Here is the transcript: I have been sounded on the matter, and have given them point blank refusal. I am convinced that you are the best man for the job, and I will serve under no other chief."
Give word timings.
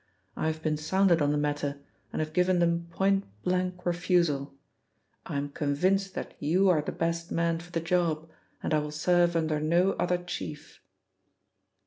I 0.35 0.47
have 0.47 0.63
been 0.63 0.77
sounded 0.77 1.21
on 1.21 1.29
the 1.31 1.37
matter, 1.37 1.79
and 2.11 2.21
have 2.21 2.33
given 2.33 2.57
them 2.57 2.87
point 2.89 3.23
blank 3.43 3.85
refusal. 3.85 4.55
I 5.27 5.37
am 5.37 5.49
convinced 5.49 6.15
that 6.15 6.33
you 6.39 6.69
are 6.69 6.81
the 6.81 6.91
best 6.91 7.31
man 7.31 7.59
for 7.59 7.69
the 7.71 7.81
job, 7.81 8.27
and 8.63 8.73
I 8.73 8.79
will 8.79 8.89
serve 8.89 9.35
under 9.35 9.59
no 9.59 9.91
other 9.91 10.17
chief." 10.17 10.81